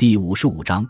[0.00, 0.82] 第五十五章：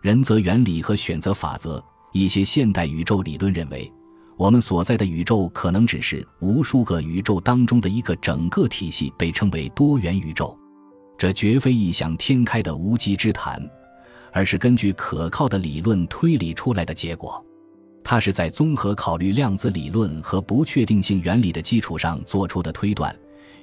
[0.00, 1.84] 人则原理和选择法则。
[2.14, 3.92] 一些现代宇宙理论认为，
[4.38, 10.58] 我们所在的宇宙可能只是无数个宇宙当中的一个整个体系，被称为多元宇宙。
[11.18, 13.62] 这绝非异想天开的无稽之谈，
[14.32, 17.44] 而是根据可靠的理论推理出来的结果。
[18.02, 23.14] 它是在综合考虑量子理论和不确定性原理的基础上做出的推断，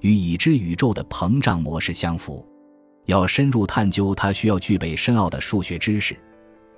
[0.01, 2.47] 与已知宇宙的膨胀模式相符。
[3.05, 6.17] 要深入探究它，需要具备深奥的数学知识。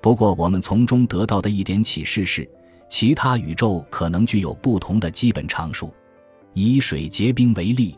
[0.01, 2.49] 不过，我们从中得到的一点启示是，
[2.89, 5.93] 其他宇宙可能具有不同的基本常数。
[6.53, 7.97] 以水结冰为例，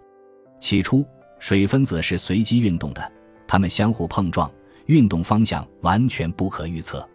[0.59, 1.05] 起初
[1.39, 3.11] 水分子是随机运动的，
[3.47, 4.49] 它们相互碰撞，
[4.85, 7.07] 运动方向完全不可预测。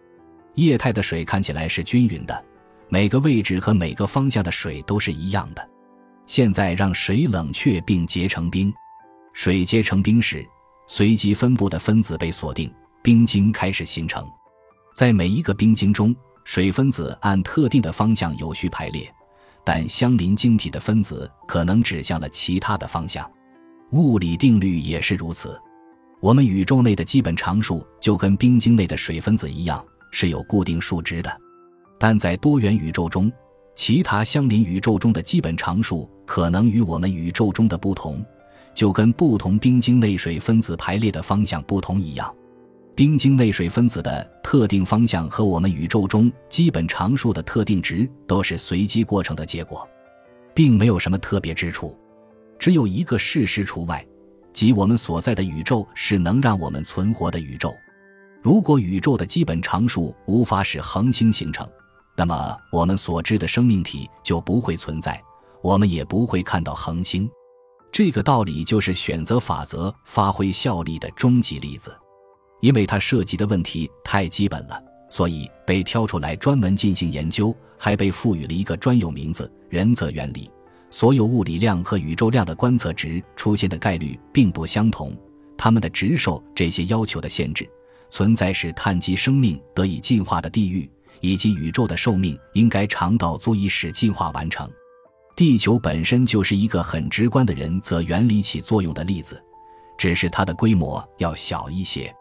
[0.55, 2.45] 液态的水看起来是均匀的，
[2.89, 5.67] 每个位置和每个方向的水都是一样的。
[6.25, 8.71] 现在让水冷却并结成冰，
[9.33, 10.45] 水结成冰时。
[10.93, 12.69] 随机分布的分子被锁定，
[13.01, 14.27] 冰晶开始形成。
[14.93, 19.09] 在每一个冰晶中，水分子按特定的方向有序排列，
[19.63, 23.25] 但相邻晶体的分子可能指向了其他的方向。
[23.91, 25.57] 物理定律也是如此。
[26.19, 31.31] 我们宇宙内的基本常数就跟冰晶内的水分子一样，是有固定数值的。
[31.97, 33.31] 但在多元宇宙中，
[33.75, 38.21] 其他相邻宇宙中的基本常数可能与我们宇宙中的不同。
[38.73, 42.33] 就跟不同冰晶内水分子排列的方向不同一样，
[42.95, 49.87] 冰晶内水分子的特定方向和我们宇宙中基本常数的特定值都是随机过程的结果，
[50.53, 51.97] 并没有什么特别之处。
[52.59, 54.05] 只有一个事实除外，
[54.53, 57.73] 即我们所在的宇宙是能让我们存活的宇宙。
[58.41, 61.67] 如果宇宙的基本常数无法使恒星形成，
[62.17, 65.21] 那么我们所知的生命体就不会存在，
[65.61, 67.29] 我们也不会看到恒星。
[67.91, 71.93] 这个道理就是选择法则发挥效力的终极例子，
[72.61, 80.49] 因为它涉及的问题太基本了，所以被挑出来专门进行研究，还被赋予了一个专有名字——仁则原理。
[80.89, 85.13] 所有物理量和宇宙量的观测值出现的概率并不相同，
[85.57, 87.69] 它们的值受这些要求的限制。
[88.09, 90.89] 存在使碳基生命得以进化的地域，
[91.19, 94.69] 以及宇宙的寿命应该长到足以使进化完成。
[95.35, 99.41] 地球本身就是一个很直观的人则原理起作用的例子，
[99.97, 102.13] 只是它的规模要小一些。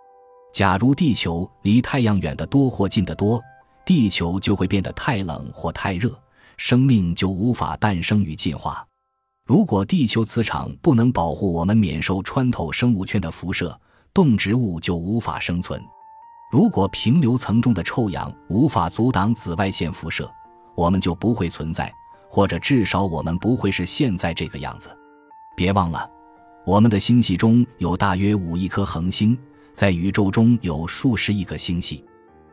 [0.52, 3.42] 假如地球离太阳远得多或近得多，
[3.84, 6.18] 地球就会变得太冷或太热，
[6.56, 8.86] 生命就无法诞生与进化。
[9.46, 13.78] 如果地球磁场不能保护我们免受穿透生物圈的辐射，
[14.14, 15.82] 动植物就无法生存。
[16.52, 20.30] 如果平流层中的臭氧无法阻挡紫外线辐射，
[20.76, 21.92] 我们就不会存在。
[22.30, 24.88] 或者至少我们不会是现在这个样子。
[25.56, 26.08] 别忘了，
[26.64, 29.36] 我们的星系中有大约五亿颗恒星，
[29.74, 32.04] 在宇宙中有数十亿个星系，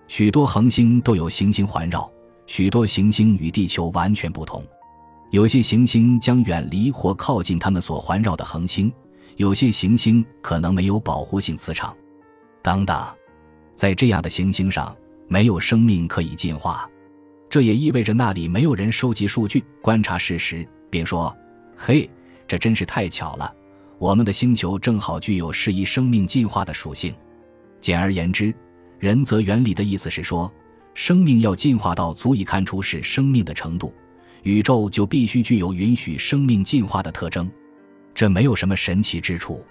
[0.08, 2.12] 许多恒星都有行星环绕，
[2.48, 4.66] 许多行星与地球完全不同。
[5.30, 8.92] 有些行星将远离或靠近它们所环绕的恒星，
[9.36, 11.96] 有些行星可能没有保护性磁场。
[12.64, 13.06] 等等，
[13.76, 14.96] 在这样的行星上，
[15.28, 16.90] 没有生命可以进化。
[17.50, 21.36] 这也意味着那里没有人收集数据、观察事实，并说
[21.78, 22.10] ：“嘿，
[22.48, 23.54] 这真是太巧了，
[23.98, 27.16] 我们的星球正好具有适宜生命进化的属性。”
[27.80, 28.54] 简而言之，
[29.00, 30.52] 仁则原理的意思是说，
[30.94, 33.94] 生命要进化到足以看出是生命的程度，
[34.44, 37.50] 宇宙就必须具有允许生命进化的特征。
[38.14, 39.64] 这没有什么神奇之处。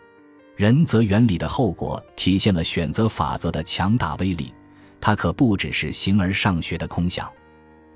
[0.54, 4.54] 仁则原理的后果体现了选择法则的强大威力，
[4.98, 7.30] 它可不只是形而上学的空想。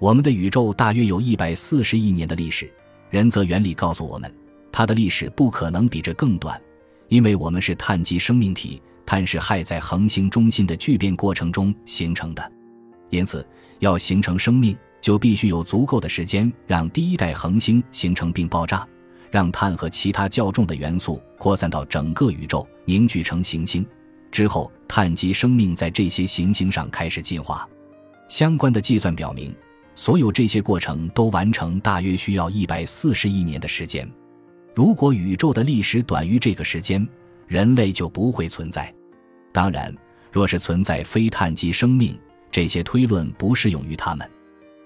[0.00, 2.72] 我们的宇宙大约有一百四十亿年的历史，
[3.10, 4.34] 仁则原理告诉我们，
[4.72, 6.58] 它的历史不可能比这更短，
[7.08, 12.52] 因为我们是碳基生命体，碳是氦在恒星中心的聚变过程中形成的，
[13.10, 13.46] 因此
[13.80, 18.88] 要形成生命，就必须有足够的时间让第一代恒星形成并爆炸，
[19.30, 23.86] 让碳和其他较重的元素扩散到整个宇宙，凝聚成行星，
[24.32, 27.68] 之后碳基生命在这些行星上开始进化。
[28.28, 29.54] 相关的计算表明。
[30.00, 34.10] 所有这些过程都完成大约需要一百四十亿年的时间。
[34.74, 37.06] 如果宇宙的历史短于这个时间，
[37.46, 38.90] 人类就不会存在。
[39.52, 39.94] 当然，
[40.32, 42.18] 若是存在非碳基生命，
[42.50, 44.26] 这些推论不适用于他们。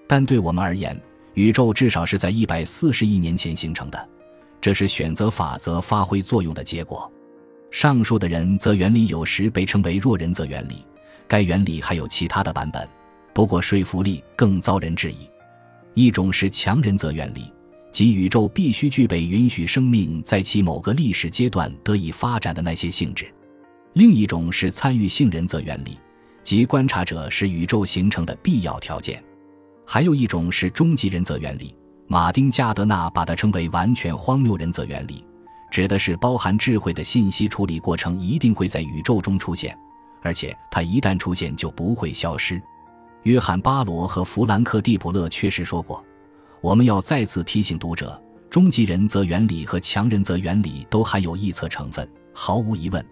[0.05, 1.01] 但对我们而言，
[1.33, 4.09] 宇宙至少是在一百四十亿年前形成的，
[4.59, 7.09] 这是选择法则发挥作用的结果。
[7.71, 10.85] 上述的人则原理有时被称为弱人则原理，
[11.25, 12.85] 该原理还有其他的版本。
[13.35, 15.29] 不过说服力更遭人质疑。
[15.93, 17.51] 一种是强人则原理，
[17.91, 23.25] 即宇宙必须具备允许生命在其某个历史阶段得以发展的那些性质；
[23.91, 25.99] 另一种是参与性人则原理，
[26.43, 29.17] 即观察者是宇宙形成的必要条件；
[29.85, 31.75] 还有一种是终极人则原理，
[32.07, 35.25] 马丁加德纳把它称为完全荒谬人则原理，
[35.69, 39.77] 指的是包含智慧的信息处理过程一定会在宇宙中出现，
[40.21, 42.61] 而且它一旦出现就不会消失。
[43.25, 46.03] 约翰巴罗和弗兰克蒂普勒确实说过
[46.61, 53.03] ：“我们要再次提醒读者，终极人则原理和强人则原理都含有臆测成分，毫无疑问。”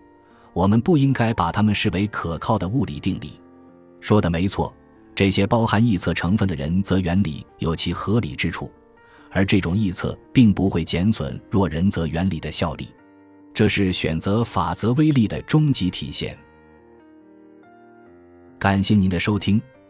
[0.54, 3.42] 我们不应该把它们视为可靠的物理定理。
[4.02, 4.72] 说的没错，
[5.16, 8.72] 这些包含臆测成分的人则原理有其合理之处，
[9.32, 12.88] 而这种臆测并不会减损弱人则原理的效力。
[13.52, 16.38] 这是选择法则威力的终极体现。
[18.60, 19.60] 感谢您的收听，